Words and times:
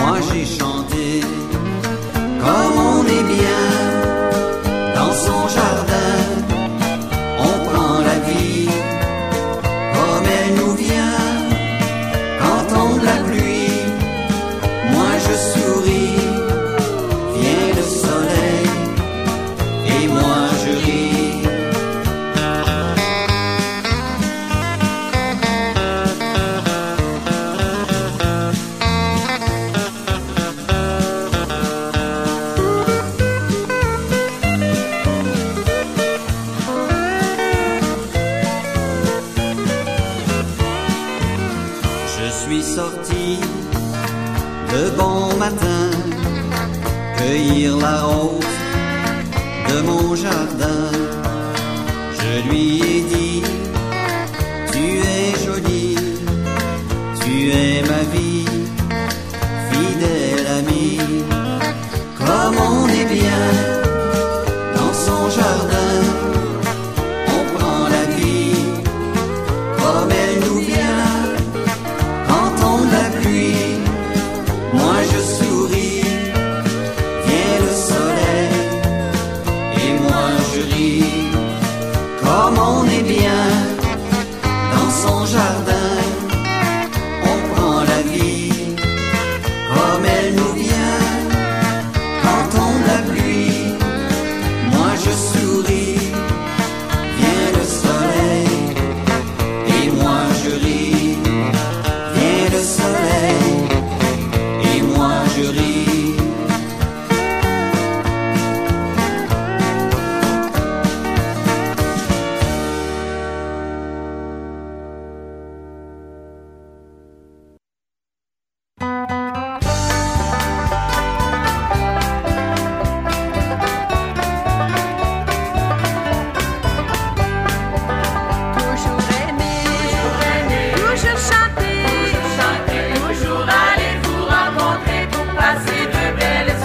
moi 0.00 0.18
j'ai 0.32 0.46
chanté 0.46 1.20
comme 2.42 2.76
on 2.92 3.04
est 3.04 3.26
bien 3.34 3.64
dans 4.94 5.12
son 5.12 5.48
jardin. 5.48 5.69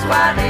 why 0.07 0.44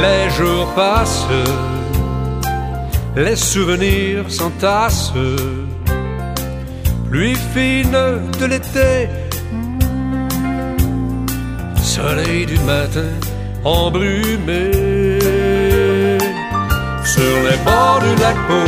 Les 0.00 0.30
jours 0.30 0.72
passent, 0.74 1.26
les 3.14 3.36
souvenirs 3.36 4.24
s'entassent. 4.30 5.12
Pluie 7.10 7.36
fine 7.54 7.98
de 8.40 8.46
l'été, 8.46 9.08
soleil 11.82 12.46
du 12.46 12.58
matin 12.60 13.12
embrumé. 13.64 14.70
Sur 17.04 17.34
les 17.46 17.58
bords 17.64 18.00
du 18.00 18.22
lac 18.22 18.36
Beau, 18.48 18.64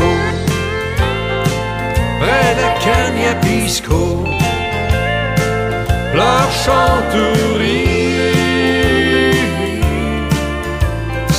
près 2.21 2.55
de 2.61 2.67
Cagnapisco, 2.85 4.25
pleure, 6.13 6.51
chante 6.65 7.94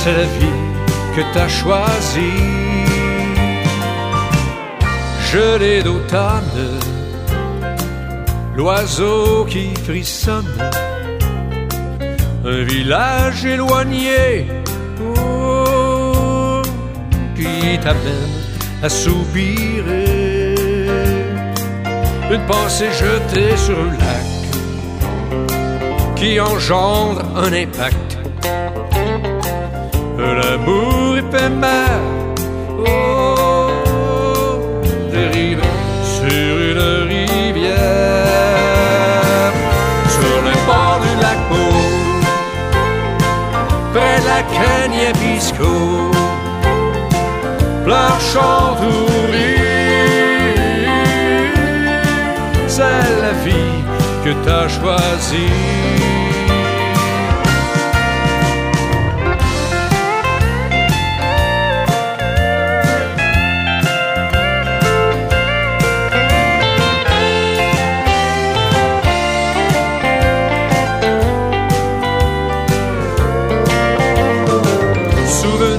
c'est 0.06 0.12
la 0.12 0.30
vie 0.38 0.62
que 1.16 1.22
t'as 1.34 1.48
choisie. 1.48 2.44
Gelée 5.32 5.82
d'automne, 5.82 6.62
l'oiseau 8.54 9.44
qui 9.52 9.74
frissonne, 9.86 10.54
un 12.44 12.62
village 12.62 13.44
éloigné 13.44 14.46
oh, 15.02 16.62
qui 17.34 17.76
t'amène 17.84 18.36
à 18.84 18.88
soupirer, 18.88 20.54
une 22.30 22.46
pensée 22.46 22.92
jetée 23.02 23.56
sur 23.56 23.78
le 23.82 23.90
lac 24.02 24.28
qui 26.14 26.40
engendre 26.40 27.22
un 27.34 27.52
impact. 27.52 28.05
L'amour 30.18 31.18
éphémère, 31.18 32.00
oh, 32.78 33.68
dérive 35.12 35.62
sur 36.02 36.54
une 36.70 36.84
rivière, 37.08 37.76
sur 40.08 40.36
le 40.46 40.54
bord 40.66 40.98
du 41.04 41.12
lac 41.22 41.40
Pau, 41.50 41.72
près 43.92 44.18
la 44.30 44.40
Pisco, 45.12 45.72
pleure, 47.84 48.20
chante 48.32 48.86
c'est 52.76 53.22
la 53.22 53.32
vie 53.44 53.82
que 54.24 54.32
t'as 54.44 54.68
choisie. 54.68 56.45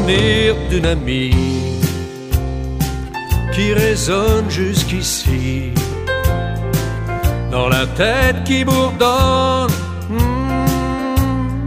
D'une 0.07 0.85
amie 0.85 1.35
qui 3.53 3.73
résonne 3.73 4.49
jusqu'ici. 4.49 5.73
Dans 7.51 7.67
la 7.67 7.85
tête 7.87 8.43
qui 8.45 8.63
bourdonne 8.63 9.69
hmm, 10.09 11.65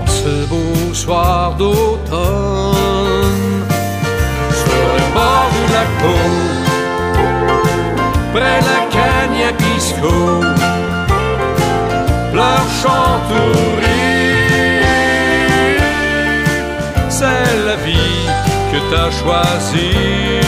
en 0.00 0.06
ce 0.06 0.46
beau 0.48 0.94
soir 0.94 1.56
d'automne. 1.56 2.76
Sur 4.62 4.86
le 4.98 5.06
bord 5.12 5.50
du 5.52 5.64
lac 5.74 5.88
près 8.32 8.60
de 8.60 8.68
la 8.72 8.80
Cagna 8.94 9.52
Pisco 9.58 10.14
pleure 12.32 12.70
t'as 18.90 19.10
choisie, 19.10 20.40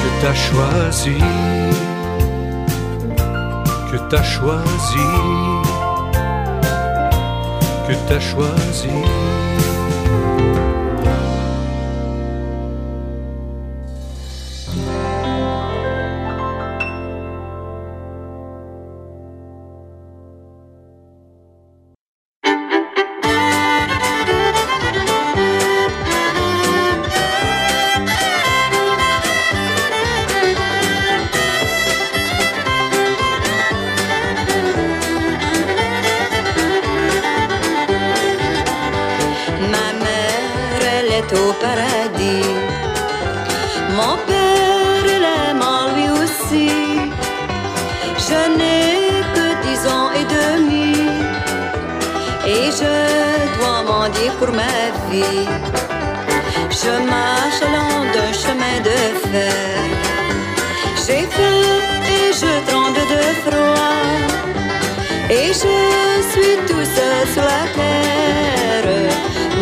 que 0.00 0.08
t'as 0.22 0.34
choisi, 0.34 1.18
que 3.90 3.96
t'as 4.08 4.22
choisi, 4.22 5.08
que 7.86 7.94
t'as 8.08 8.20
choisi. 8.20 9.63
pour 54.44 54.54
ma 54.54 54.78
vie. 55.10 55.46
Je 56.70 56.92
marche 57.14 57.60
long 57.74 58.00
d'un 58.14 58.32
chemin 58.42 58.76
de 58.88 58.98
fer. 59.30 59.78
J'ai 61.04 61.26
faim 61.34 61.66
et 62.16 62.28
je 62.40 62.52
tremble 62.68 63.04
de 63.14 63.22
froid. 63.44 64.02
Et 65.30 65.48
je 65.62 65.76
suis 66.30 66.56
tout 66.68 66.86
seul 66.96 67.26
sur 67.34 67.44
la 67.54 67.64
terre. 67.78 68.88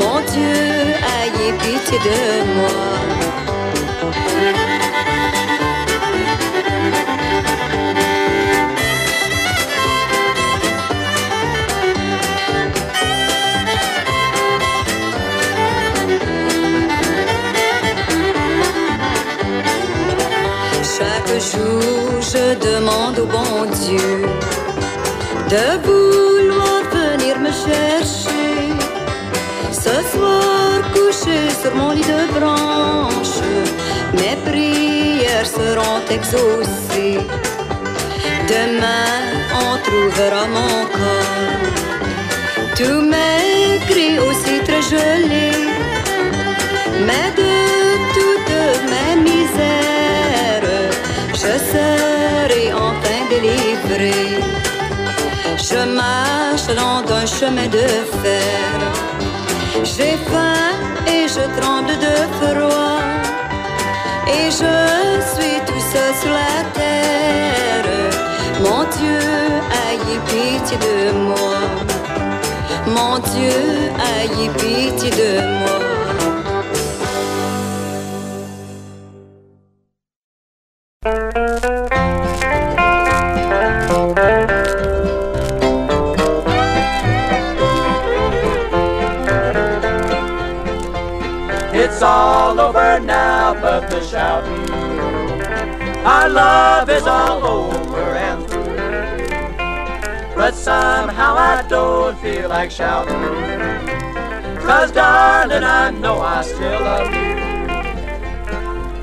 Mon 0.00 0.18
Dieu, 0.32 0.58
ayez 1.20 1.52
pitié 1.62 1.98
de 2.08 2.20
moi. 2.56 3.51
sur 31.62 31.74
mon 31.76 31.90
lit 31.90 32.08
de 32.16 32.22
branches, 32.38 33.40
mes 34.18 34.36
prières 34.48 35.46
seront 35.46 36.02
exaucées. 36.10 37.20
Demain, 38.52 39.14
on 39.64 39.72
trouvera 39.86 40.42
mon 40.56 40.76
corps, 40.96 41.68
tous 42.76 43.02
mes 43.12 43.78
cris 43.88 44.18
aussi 44.26 44.56
très 44.68 44.82
gelés, 44.92 45.68
mais 47.06 47.28
de 47.40 47.54
toutes 48.16 48.58
mes 48.92 49.14
misères, 49.28 50.70
je 51.42 51.52
serai 51.72 52.72
enfin 52.72 53.20
délivrée. 53.30 54.40
Je 55.68 55.80
marche 56.02 56.66
dans 56.80 57.00
un 57.20 57.26
chemin 57.26 57.68
de 57.68 57.86
fer. 58.22 58.78
J'ai 59.84 60.16
faim 60.30 60.72
je 61.34 61.60
tremble 61.60 61.94
de 62.06 62.14
froid 62.38 63.00
et 64.28 64.50
je 64.50 64.74
suis 65.32 65.58
tout 65.66 65.84
seul 65.92 66.14
sur 66.20 66.30
la 66.30 66.56
terre. 66.78 67.88
Mon 68.60 68.84
Dieu, 68.96 69.22
ayez 69.86 70.20
pitié 70.28 70.76
de 70.76 71.12
moi. 71.12 71.60
Mon 72.86 73.18
Dieu, 73.32 73.58
ayez 74.12 74.50
pitié 74.58 75.10
de 75.10 75.40
moi. 75.60 75.91
It's 92.02 92.08
all 92.08 92.58
over 92.58 92.98
now 92.98 93.54
but 93.54 93.88
the 93.88 94.02
shouting. 94.02 94.68
Our 96.04 96.28
love 96.28 96.90
is 96.90 97.06
all 97.06 97.44
over 97.44 98.16
and 98.16 98.44
through. 98.48 98.74
But 100.34 100.52
somehow 100.56 101.36
I 101.36 101.64
don't 101.68 102.18
feel 102.18 102.48
like 102.48 102.72
shouting. 102.72 103.14
Cause 104.66 104.90
darling, 104.90 105.62
I 105.62 105.90
know 105.90 106.20
I 106.20 106.42
still 106.42 106.80
love 106.80 107.14
you. 107.14 107.21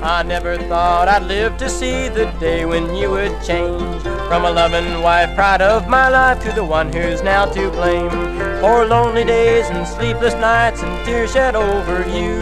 I 0.02 0.22
never 0.22 0.56
thought 0.56 1.08
I'd 1.08 1.24
live 1.24 1.58
to 1.58 1.68
see 1.68 2.08
the 2.08 2.24
day 2.40 2.64
when 2.64 2.94
you 2.96 3.10
would 3.10 3.42
change 3.42 4.02
from 4.02 4.46
a 4.46 4.50
loving 4.50 5.02
wife, 5.02 5.34
pride 5.34 5.60
of 5.60 5.88
my 5.88 6.08
life, 6.08 6.42
to 6.44 6.52
the 6.52 6.64
one 6.64 6.90
who's 6.90 7.20
now 7.22 7.44
to 7.52 7.70
blame 7.70 8.08
for 8.62 8.86
lonely 8.86 9.24
days 9.24 9.66
and 9.68 9.86
sleepless 9.86 10.32
nights 10.34 10.82
and 10.82 11.04
tears 11.04 11.32
shed 11.32 11.54
over 11.54 12.08
you. 12.08 12.38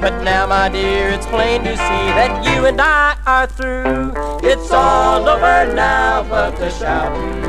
But 0.00 0.24
now, 0.24 0.48
my 0.48 0.68
dear, 0.68 1.10
it's 1.10 1.26
plain 1.26 1.62
to 1.62 1.76
see 1.76 2.06
that 2.18 2.44
you 2.44 2.66
and 2.66 2.80
I 2.80 3.16
are 3.24 3.46
through. 3.46 4.12
It's 4.42 4.72
all 4.72 5.28
over 5.28 5.72
now, 5.72 6.24
but 6.28 6.56
the 6.56 6.70
shouting. 6.70 7.44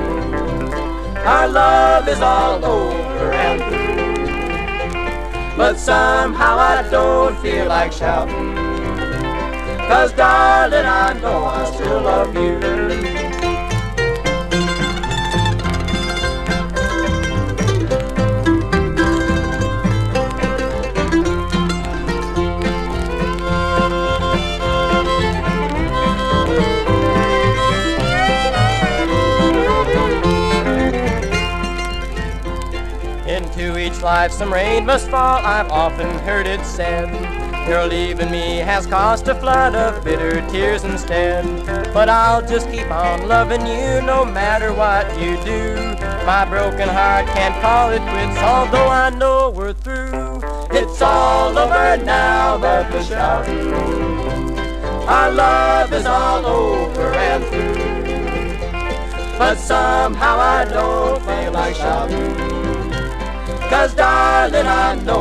Our 1.17 1.47
love 1.47 2.07
is 2.07 2.21
all 2.21 2.63
over 2.63 3.31
and 3.33 3.59
through. 3.63 5.57
But 5.57 5.79
somehow 5.79 6.59
I 6.59 6.87
don't 6.91 7.35
feel 7.39 7.65
like 7.65 7.91
shouting. 7.91 8.46
Cause 9.87 10.11
darling, 10.11 10.85
I 10.85 11.13
know 11.21 11.45
I 11.45 11.71
still 11.71 12.01
love 12.01 12.35
you. 12.35 12.57
Into 33.25 33.77
each 33.79 34.01
life 34.01 34.31
some 34.33 34.51
rain 34.51 34.85
must 34.85 35.09
fall, 35.09 35.39
I've 35.45 35.71
often 35.71 36.07
heard 36.19 36.45
it 36.45 36.63
said. 36.65 37.26
Your 37.67 37.85
leaving 37.85 38.31
me 38.31 38.59
has 38.59 38.87
caused 38.87 39.27
a 39.27 39.35
flood 39.35 39.75
of 39.75 40.01
bitter 40.01 40.39
tears 40.49 40.85
instead. 40.85 41.43
But 41.93 42.07
I'll 42.07 42.41
just 42.41 42.71
keep 42.71 42.89
on 42.89 43.27
loving 43.27 43.67
you 43.67 44.01
no 44.01 44.23
matter 44.23 44.71
what 44.71 45.05
you 45.19 45.35
do. 45.43 45.75
My 46.25 46.45
broken 46.49 46.87
heart 46.87 47.25
can't 47.27 47.61
call 47.61 47.91
it 47.91 48.01
quits, 48.03 48.37
although 48.37 48.87
I 48.87 49.09
know 49.09 49.49
we're 49.49 49.73
through. 49.73 50.39
It's 50.71 51.01
all 51.01 51.57
over 51.57 51.97
now, 52.05 52.57
but 52.57 52.89
the 52.89 53.03
shouting. 53.03 53.73
Our 55.07 55.31
love 55.31 55.91
is 55.91 56.05
all 56.05 56.45
over 56.45 57.11
and 57.13 57.43
through. 57.45 59.37
But 59.37 59.57
somehow 59.57 60.39
I 60.39 60.63
don't 60.63 61.21
feel 61.21 61.51
like 61.51 61.75
shouting. 61.75 62.33
Cause 63.69 63.93
darling, 63.93 64.65
I 64.65 64.95
know 65.03 65.16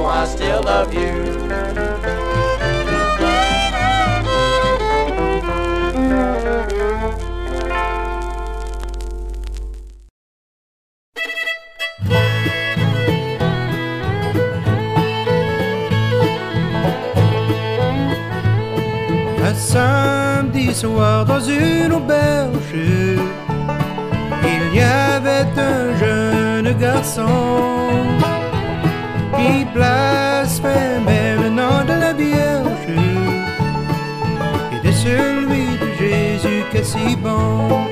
qui 29.37 29.65
blasphémait 29.75 31.37
le 31.43 31.49
nom 31.51 31.85
de 31.87 31.95
la 32.05 32.13
Vierge 32.13 32.89
et 34.73 34.87
de 34.87 34.93
celui 34.93 35.67
de 35.83 35.89
Jésus 35.99 36.65
qui 36.71 36.77
est 36.79 36.85
si 36.85 37.17
bon. 37.17 37.87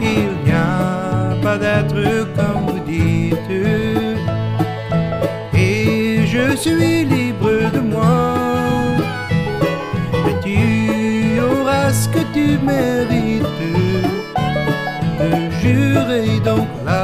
Il 0.00 0.30
n'y 0.44 0.52
a 0.52 1.36
pas 1.42 1.58
d'être 1.58 2.02
comme 2.36 2.62
vous 2.66 2.80
dites, 2.80 3.50
et 5.54 6.26
je 6.26 6.56
suis 6.56 7.04
libre 7.04 7.70
de 7.72 7.80
moi. 7.80 8.42
ce 11.92 12.08
que 12.08 12.20
tu 12.32 12.58
mérites 12.64 13.44
de 15.18 15.50
jurer 15.60 16.40
donc 16.40 16.68
l'amour 16.86 17.01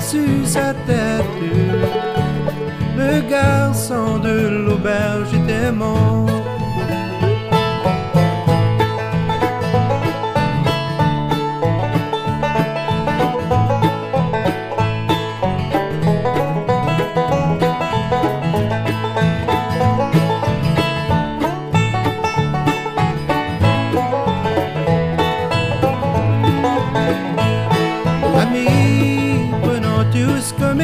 sur 0.00 0.46
sa 0.46 0.72
tête. 0.86 1.24
Le 2.96 3.20
garçon 3.28 4.18
de 4.18 4.64
l'auberge 4.64 5.32
était 5.34 5.72
mort. 5.72 6.37